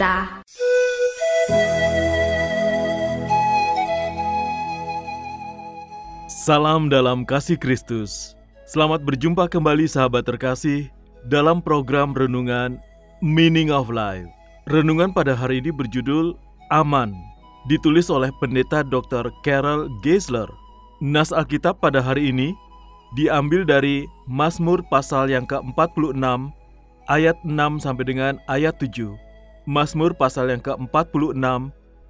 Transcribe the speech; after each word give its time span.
Kita 0.00 0.40
Salam 6.32 6.88
dalam 6.88 7.28
kasih 7.28 7.60
Kristus. 7.60 8.32
Selamat 8.64 9.04
berjumpa 9.04 9.44
kembali 9.52 9.84
sahabat 9.84 10.24
terkasih 10.24 10.88
dalam 11.28 11.60
program 11.60 12.16
renungan 12.16 12.80
Meaning 13.20 13.68
of 13.68 13.92
Life. 13.92 14.24
Renungan 14.72 15.12
pada 15.12 15.36
hari 15.36 15.60
ini 15.60 15.68
berjudul 15.68 16.32
Aman, 16.72 17.12
ditulis 17.68 18.08
oleh 18.08 18.32
pendeta 18.40 18.80
Dr. 18.80 19.28
Carol 19.44 19.84
Geisler. 20.00 20.48
Nas 21.04 21.28
Alkitab 21.28 21.76
pada 21.84 22.00
hari 22.00 22.32
ini 22.32 22.56
diambil 23.20 23.68
dari 23.68 24.08
Mazmur 24.24 24.80
pasal 24.88 25.28
yang 25.28 25.44
ke-46 25.44 26.16
ayat 27.12 27.36
6 27.44 27.84
sampai 27.84 28.04
dengan 28.08 28.40
ayat 28.48 28.80
7. 28.80 29.28
Mazmur 29.70 30.18
pasal 30.18 30.50
yang 30.50 30.58
ke-46 30.58 31.38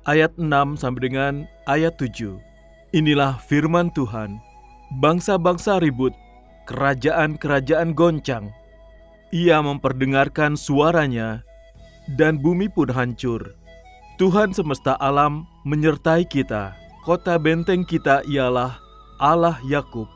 ayat 0.09 0.33
6 0.41 0.81
sampai 0.81 1.01
dengan 1.13 1.45
ayat 1.69 1.93
7. 2.01 2.41
Inilah 2.97 3.37
firman 3.37 3.93
Tuhan. 3.93 4.41
Bangsa-bangsa 5.05 5.77
ribut, 5.77 6.17
kerajaan-kerajaan 6.65 7.93
goncang. 7.93 8.49
Ia 9.37 9.61
memperdengarkan 9.61 10.57
suaranya, 10.57 11.45
dan 12.17 12.41
bumi 12.41 12.73
pun 12.73 12.89
hancur. 12.89 13.53
Tuhan 14.17 14.57
semesta 14.57 14.97
alam 14.97 15.45
menyertai 15.69 16.25
kita. 16.33 16.73
Kota 17.05 17.37
benteng 17.37 17.85
kita 17.85 18.25
ialah 18.25 18.81
Allah 19.21 19.61
Yakub. 19.69 20.09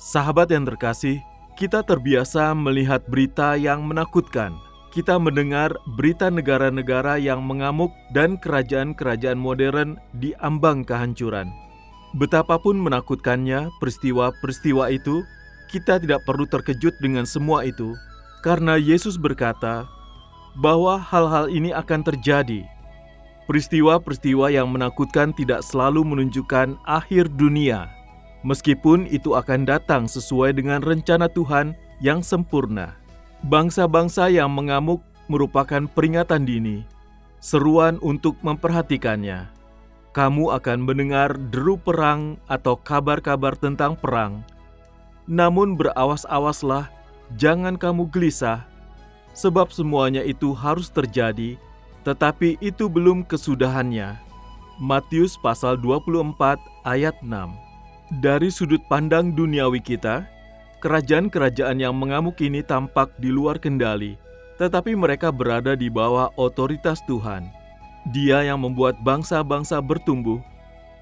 Sahabat 0.00 0.48
yang 0.48 0.64
terkasih, 0.64 1.20
kita 1.52 1.84
terbiasa 1.84 2.56
melihat 2.56 3.04
berita 3.12 3.60
yang 3.60 3.84
menakutkan. 3.84 4.56
Kita 4.98 5.14
mendengar 5.14 5.78
berita 5.94 6.26
negara-negara 6.26 7.22
yang 7.22 7.46
mengamuk 7.46 7.94
dan 8.10 8.34
kerajaan-kerajaan 8.34 9.38
modern 9.38 9.94
di 10.18 10.34
ambang 10.42 10.82
kehancuran. 10.82 11.46
Betapapun 12.18 12.82
menakutkannya 12.82 13.70
peristiwa-peristiwa 13.78 14.90
itu, 14.90 15.22
kita 15.70 16.02
tidak 16.02 16.26
perlu 16.26 16.50
terkejut 16.50 16.98
dengan 16.98 17.30
semua 17.30 17.62
itu, 17.62 17.94
karena 18.42 18.74
Yesus 18.74 19.14
berkata 19.14 19.86
bahwa 20.58 20.98
hal-hal 20.98 21.46
ini 21.46 21.70
akan 21.70 22.02
terjadi. 22.02 22.66
Peristiwa-peristiwa 23.46 24.50
yang 24.50 24.66
menakutkan 24.66 25.30
tidak 25.30 25.62
selalu 25.62 26.02
menunjukkan 26.02 26.74
akhir 26.90 27.30
dunia, 27.38 27.86
meskipun 28.42 29.06
itu 29.14 29.38
akan 29.38 29.62
datang 29.62 30.10
sesuai 30.10 30.58
dengan 30.58 30.82
rencana 30.82 31.30
Tuhan 31.30 31.78
yang 32.02 32.18
sempurna. 32.18 32.97
Bangsa-bangsa 33.46 34.26
yang 34.32 34.50
mengamuk 34.50 35.04
merupakan 35.30 35.86
peringatan 35.86 36.42
dini, 36.42 36.82
seruan 37.38 38.00
untuk 38.02 38.34
memperhatikannya 38.42 39.58
kamu 40.18 40.50
akan 40.56 40.82
mendengar 40.82 41.38
deru 41.54 41.78
perang 41.78 42.42
atau 42.50 42.74
kabar-kabar 42.74 43.54
tentang 43.54 43.94
perang. 43.94 44.42
Namun 45.30 45.78
berawas-awaslah, 45.78 46.90
jangan 47.38 47.78
kamu 47.78 48.10
gelisah, 48.10 48.66
sebab 49.30 49.70
semuanya 49.70 50.26
itu 50.26 50.50
harus 50.56 50.90
terjadi, 50.90 51.54
tetapi 52.02 52.58
itu 52.58 52.90
belum 52.90 53.22
kesudahannya. 53.30 54.18
Matius 54.82 55.38
pasal 55.38 55.78
24 55.78 56.34
ayat 56.82 57.14
6 57.22 57.30
Dari 58.18 58.50
sudut 58.50 58.82
pandang 58.90 59.30
duniawi 59.30 59.78
kita, 59.78 60.26
kerajaan-kerajaan 60.78 61.82
yang 61.82 61.94
mengamuk 61.94 62.38
ini 62.38 62.62
tampak 62.62 63.10
di 63.18 63.30
luar 63.34 63.58
kendali, 63.58 64.14
tetapi 64.58 64.94
mereka 64.94 65.30
berada 65.30 65.74
di 65.78 65.90
bawah 65.90 66.30
otoritas 66.38 67.02
Tuhan. 67.06 67.46
Dia 68.14 68.46
yang 68.46 68.62
membuat 68.62 68.98
bangsa-bangsa 69.02 69.82
bertumbuh, 69.82 70.40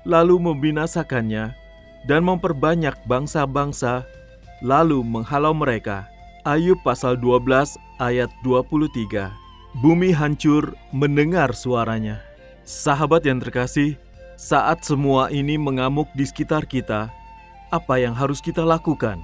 lalu 0.09 0.41
membinasakannya, 0.41 1.53
dan 2.09 2.21
memperbanyak 2.25 2.95
bangsa-bangsa, 3.05 4.07
lalu 4.65 5.05
menghalau 5.05 5.53
mereka. 5.53 6.09
Ayub 6.47 6.79
pasal 6.87 7.19
12 7.19 7.75
ayat 7.99 8.31
23 8.47 9.35
Bumi 9.83 10.15
hancur 10.15 10.73
mendengar 10.89 11.53
suaranya. 11.53 12.23
Sahabat 12.65 13.29
yang 13.29 13.43
terkasih, 13.45 14.01
saat 14.41 14.81
semua 14.87 15.29
ini 15.29 15.61
mengamuk 15.61 16.09
di 16.17 16.25
sekitar 16.25 16.65
kita, 16.65 17.13
apa 17.69 17.95
yang 18.01 18.17
harus 18.17 18.41
kita 18.41 18.65
lakukan? 18.65 19.21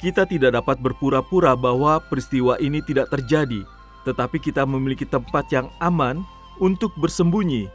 Kita 0.00 0.24
tidak 0.24 0.56
dapat 0.56 0.80
berpura-pura 0.80 1.52
bahwa 1.52 2.00
peristiwa 2.00 2.56
ini 2.56 2.80
tidak 2.80 3.12
terjadi, 3.12 3.68
tetapi 4.08 4.40
kita 4.40 4.64
memiliki 4.64 5.04
tempat 5.04 5.52
yang 5.52 5.68
aman 5.76 6.24
untuk 6.56 6.88
bersembunyi. 6.96 7.68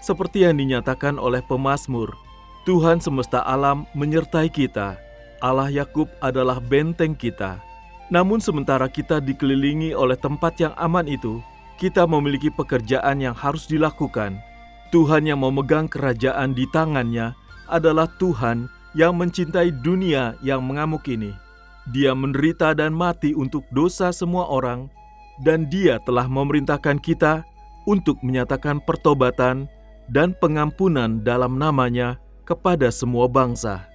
Seperti 0.00 0.48
yang 0.48 0.56
dinyatakan 0.56 1.20
oleh 1.20 1.44
pemazmur, 1.44 2.16
Tuhan 2.64 3.04
semesta 3.04 3.44
alam 3.44 3.84
menyertai 3.92 4.48
kita. 4.48 4.96
Allah 5.44 5.68
Yakub 5.68 6.08
adalah 6.24 6.56
benteng 6.56 7.12
kita. 7.12 7.60
Namun 8.08 8.40
sementara 8.40 8.88
kita 8.88 9.20
dikelilingi 9.20 9.92
oleh 9.92 10.16
tempat 10.16 10.56
yang 10.56 10.72
aman 10.80 11.04
itu, 11.04 11.44
kita 11.76 12.08
memiliki 12.08 12.48
pekerjaan 12.48 13.20
yang 13.20 13.36
harus 13.36 13.68
dilakukan. 13.68 14.40
Tuhan 14.88 15.28
yang 15.28 15.44
memegang 15.44 15.84
kerajaan 15.84 16.56
di 16.56 16.64
tangannya 16.72 17.36
adalah 17.68 18.08
Tuhan 18.16 18.72
yang 18.96 19.20
mencintai 19.20 19.68
dunia 19.84 20.32
yang 20.40 20.64
mengamuk 20.64 21.04
ini. 21.12 21.47
Dia 21.94 22.12
menderita 22.12 22.76
dan 22.76 22.92
mati 22.92 23.32
untuk 23.32 23.64
dosa 23.72 24.12
semua 24.12 24.44
orang, 24.48 24.92
dan 25.40 25.70
Dia 25.72 25.96
telah 26.04 26.28
memerintahkan 26.28 27.00
kita 27.00 27.46
untuk 27.88 28.20
menyatakan 28.20 28.84
pertobatan 28.84 29.64
dan 30.12 30.36
pengampunan 30.36 31.24
dalam 31.24 31.56
namanya 31.56 32.20
kepada 32.44 32.92
semua 32.92 33.24
bangsa. 33.28 33.88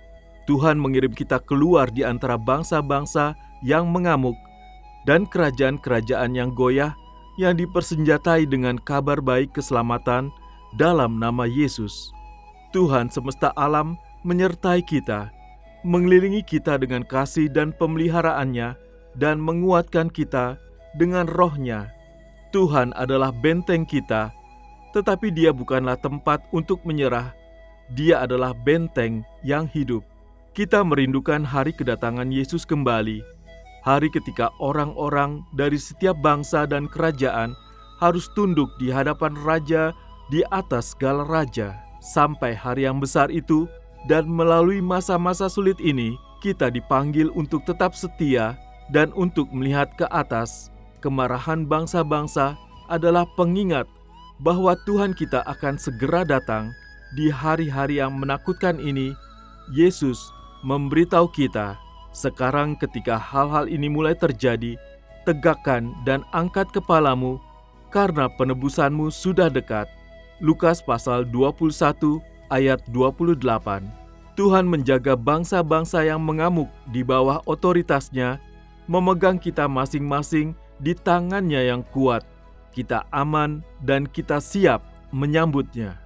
Tuhan 0.49 0.75
mengirim 0.75 1.13
kita 1.13 1.39
keluar 1.39 1.87
di 1.89 2.01
antara 2.01 2.35
bangsa-bangsa 2.35 3.37
yang 3.63 3.87
mengamuk 3.89 4.35
dan 5.07 5.23
kerajaan-kerajaan 5.29 6.35
yang 6.35 6.51
goyah 6.51 6.91
yang 7.39 7.57
dipersenjatai 7.57 8.45
dengan 8.45 8.77
kabar 8.77 9.17
baik 9.23 9.55
keselamatan 9.55 10.29
dalam 10.77 11.17
nama 11.17 11.45
Yesus. 11.49 12.13
Tuhan 12.73 13.09
semesta 13.09 13.53
alam 13.53 13.97
menyertai 14.25 14.81
kita, 14.81 15.29
mengelilingi 15.83 16.43
kita 16.43 16.79
dengan 16.79 17.03
kasih 17.03 17.51
dan 17.51 17.75
pemeliharaannya, 17.75 18.75
dan 19.13 19.37
menguatkan 19.37 20.09
kita 20.09 20.57
dengan 20.97 21.29
rohnya 21.29 21.93
Tuhan 22.53 22.93
adalah 22.93 23.33
benteng 23.33 23.81
kita, 23.81 24.29
tetapi 24.93 25.33
Dia 25.33 25.49
bukanlah 25.49 25.97
tempat 25.97 26.45
untuk 26.53 26.85
menyerah. 26.85 27.33
Dia 27.97 28.21
adalah 28.23 28.53
benteng 28.53 29.25
yang 29.41 29.65
hidup. 29.65 30.05
Kita 30.53 30.85
merindukan 30.85 31.41
hari 31.41 31.73
kedatangan 31.73 32.29
Yesus 32.29 32.61
kembali, 32.61 33.25
hari 33.81 34.07
ketika 34.13 34.53
orang-orang 34.61 35.41
dari 35.57 35.81
setiap 35.81 36.13
bangsa 36.21 36.69
dan 36.69 36.85
kerajaan 36.85 37.57
harus 37.97 38.29
tunduk 38.37 38.69
di 38.77 38.93
hadapan 38.93 39.33
Raja 39.41 39.97
di 40.29 40.45
atas 40.53 40.93
segala 40.93 41.25
raja. 41.25 41.73
Sampai 42.05 42.53
hari 42.53 42.85
yang 42.85 43.01
besar 43.01 43.33
itu, 43.33 43.65
dan 44.07 44.27
melalui 44.27 44.83
masa-masa 44.83 45.47
sulit 45.47 45.79
ini, 45.79 46.19
kita 46.43 46.67
dipanggil 46.67 47.31
untuk 47.39 47.63
tetap 47.63 47.95
setia 47.95 48.59
dan 48.91 49.15
untuk 49.15 49.47
melihat 49.55 49.87
ke 49.95 50.03
atas 50.11 50.67
kemarahan 50.99 51.63
bangsa-bangsa 51.63 52.59
adalah 52.91 53.23
pengingat 53.39 53.87
bahwa 54.43 54.75
Tuhan 54.83 55.15
kita 55.15 55.39
akan 55.47 55.79
segera 55.79 56.27
datang 56.27 56.75
di 57.15 57.31
hari-hari 57.31 58.03
yang 58.03 58.15
menakutkan 58.19 58.75
ini. 58.79 59.15
Yesus 59.71 60.19
memberitahu 60.67 61.31
kita, 61.31 61.79
sekarang 62.11 62.75
ketika 62.75 63.15
hal-hal 63.15 63.71
ini 63.71 63.87
mulai 63.87 64.11
terjadi, 64.11 64.75
tegakkan 65.23 65.95
dan 66.03 66.27
angkat 66.35 66.67
kepalamu 66.75 67.39
karena 67.87 68.27
penebusanmu 68.27 69.07
sudah 69.07 69.47
dekat. 69.47 69.87
Lukas 70.43 70.83
pasal 70.83 71.23
21 71.31 72.19
ayat 72.53 72.85
28. 72.93 73.41
Tuhan 74.37 74.65
menjaga 74.69 75.17
bangsa-bangsa 75.17 76.05
yang 76.05 76.21
mengamuk 76.21 76.69
di 76.93 77.01
bawah 77.01 77.41
otoritasnya, 77.49 78.37
memegang 78.85 79.41
kita 79.41 79.65
masing-masing 79.65 80.53
di 80.77 80.93
tangannya 80.93 81.73
yang 81.73 81.81
kuat. 81.89 82.21
Kita 82.73 83.09
aman 83.09 83.65
dan 83.81 84.05
kita 84.05 84.37
siap 84.37 84.85
menyambutnya. 85.09 86.02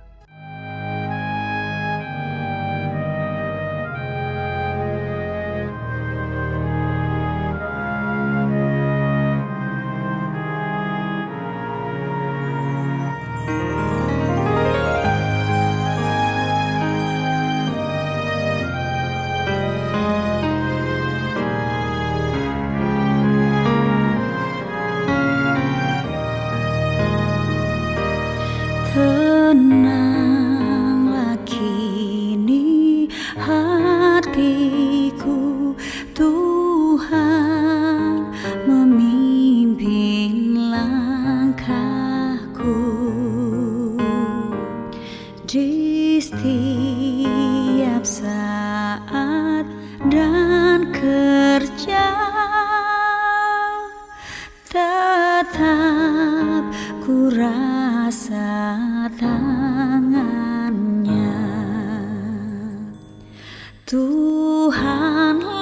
Hatiku 34.37 35.73
Tuhan 36.13 38.29
memimpin 38.69 40.53
langkahku. 40.69 42.77
Di 45.49 46.21
setiap 46.21 48.05
saat 48.05 49.65
dan 50.05 50.93
kerja 50.93 52.13
tetap 54.69 56.61
ku 57.01 57.33
rasa 57.33 58.69
tangannya 59.17 60.56
Tuhanlah 63.87 65.56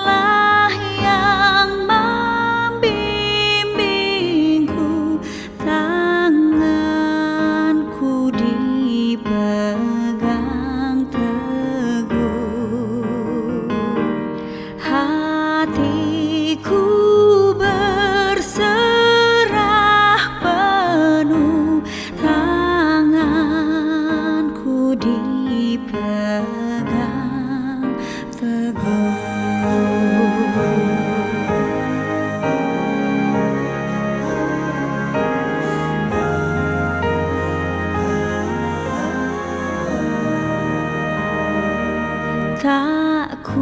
tak 42.66 43.46
ku 43.46 43.62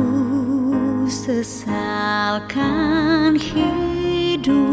sesalkan 1.11 2.55
hidupku 3.35 4.71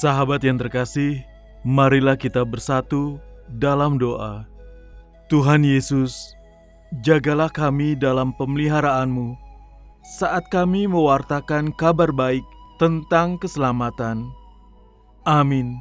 Sahabat 0.00 0.40
yang 0.40 0.56
terkasih, 0.56 1.20
marilah 1.60 2.16
kita 2.16 2.40
bersatu 2.40 3.20
dalam 3.60 4.00
doa. 4.00 4.48
Tuhan 5.28 5.60
Yesus, 5.60 6.32
jagalah 7.04 7.52
kami 7.52 8.00
dalam 8.00 8.32
pemeliharaan-Mu 8.40 9.36
saat 10.16 10.48
kami 10.48 10.88
mewartakan 10.88 11.76
kabar 11.76 12.08
baik 12.16 12.40
tentang 12.80 13.36
keselamatan. 13.44 14.24
Amin. 15.28 15.76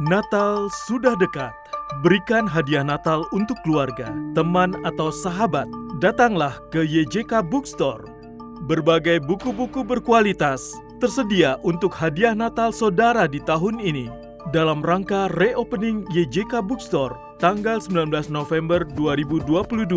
Natal 0.00 0.72
sudah 0.88 1.20
dekat. 1.20 1.52
Berikan 2.00 2.48
hadiah 2.48 2.80
Natal 2.80 3.28
untuk 3.36 3.60
keluarga, 3.60 4.08
teman, 4.32 4.72
atau 4.88 5.12
sahabat. 5.12 5.68
Datanglah 6.00 6.56
ke 6.72 6.80
YJK 6.80 7.44
Bookstore. 7.44 8.08
Berbagai 8.64 9.20
buku-buku 9.20 9.84
berkualitas 9.84 10.72
tersedia 10.98 11.58
untuk 11.66 11.94
hadiah 11.94 12.34
Natal 12.34 12.70
saudara 12.70 13.26
di 13.26 13.42
tahun 13.42 13.82
ini. 13.82 14.10
Dalam 14.52 14.84
rangka 14.84 15.32
reopening 15.34 16.04
YJK 16.12 16.60
Bookstore 16.62 17.16
tanggal 17.40 17.80
19 17.80 18.30
November 18.30 18.84
2022. 18.94 19.88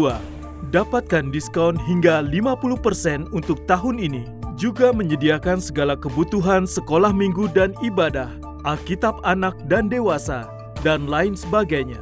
Dapatkan 0.74 1.25
diskon 1.30 1.77
hingga 1.77 2.25
50% 2.25 3.30
untuk 3.32 3.62
tahun 3.70 4.01
ini. 4.01 4.24
Juga 4.58 4.89
menyediakan 4.89 5.62
segala 5.62 5.94
kebutuhan 5.94 6.66
sekolah 6.66 7.13
minggu 7.13 7.46
dan 7.54 7.77
ibadah, 7.86 8.34
Alkitab 8.66 9.22
anak 9.22 9.54
dan 9.70 9.86
dewasa, 9.86 10.50
dan 10.82 11.06
lain 11.06 11.38
sebagainya. 11.38 12.01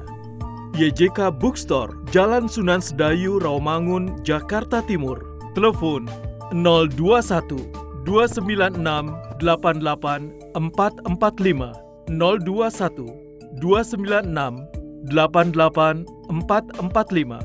YJK 0.79 1.35
Bookstore, 1.35 1.99
Jalan 2.15 2.47
Sunan 2.47 2.79
Sedayu, 2.79 3.43
Rawamangun, 3.43 4.23
Jakarta 4.23 4.79
Timur. 4.83 5.23
Telepon 5.55 6.03
021 6.51 7.84
296 8.05 9.41
88 9.41 10.55
445 10.55 11.73
021 12.07 13.25
296 13.59 14.69
88 15.09 16.05
445. 16.29 17.41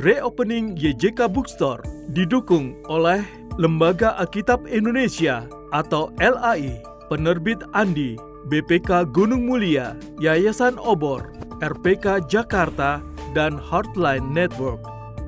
Reopening 0.00 0.72
YJK 0.80 1.28
Bookstore 1.28 1.84
didukung 2.16 2.80
oleh 2.88 3.20
Lembaga 3.60 4.16
Alkitab 4.16 4.64
Indonesia 4.64 5.44
atau 5.76 6.08
LAI, 6.16 6.80
Penerbit 7.12 7.60
Andi, 7.76 8.16
BPK 8.48 9.12
Gunung 9.12 9.44
Mulia, 9.44 9.92
Yayasan 10.16 10.80
Obor, 10.80 11.36
RPK 11.60 12.24
Jakarta, 12.32 13.04
dan 13.36 13.60
Heartline 13.60 14.24
Network. 14.32 14.80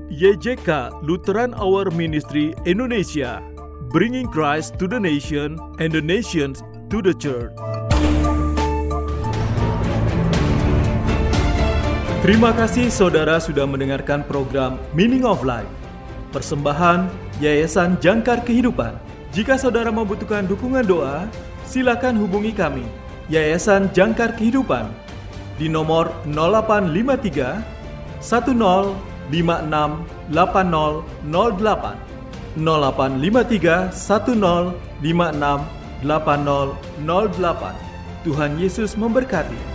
YJK 0.09 1.01
Lutheran 1.01 1.53
Hour 1.57 1.89
Ministry 1.93 2.53
Indonesia, 2.65 3.41
bringing 3.95 4.27
Christ 4.27 4.75
to 4.75 4.91
the 4.91 4.99
nation 4.99 5.55
and 5.79 5.87
the 5.87 6.03
nations 6.03 6.59
to 6.91 6.99
the 6.99 7.15
church. 7.15 7.55
Terima 12.19 12.51
kasih 12.51 12.91
saudara 12.91 13.39
sudah 13.39 13.63
mendengarkan 13.63 14.27
program 14.27 14.75
Meaning 14.91 15.23
of 15.23 15.47
Life. 15.47 15.71
Persembahan 16.35 17.07
Yayasan 17.39 17.95
Jangkar 18.03 18.43
Kehidupan. 18.43 18.99
Jika 19.31 19.55
saudara 19.55 19.95
membutuhkan 19.95 20.43
dukungan 20.43 20.83
doa, 20.83 21.31
silakan 21.63 22.19
hubungi 22.19 22.51
kami, 22.51 22.83
Yayasan 23.31 23.95
Jangkar 23.95 24.35
Kehidupan, 24.35 24.91
di 25.55 25.71
nomor 25.71 26.11
0853 26.27 27.63
1056 28.19 28.91
8008 30.35 32.14
0853 32.55 33.91
1056 33.91 34.75
8008. 36.03 37.75
Tuhan 38.25 38.57
Yesus 38.57 38.97
memberkati. 38.97 39.74